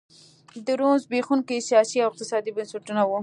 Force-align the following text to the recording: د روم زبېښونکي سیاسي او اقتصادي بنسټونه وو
د 0.65 0.67
روم 0.79 0.95
زبېښونکي 1.03 1.57
سیاسي 1.69 1.97
او 2.01 2.09
اقتصادي 2.11 2.51
بنسټونه 2.55 3.01
وو 3.05 3.17